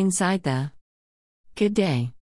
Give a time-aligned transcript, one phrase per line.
[0.00, 0.70] Inside the
[1.56, 2.14] Good day.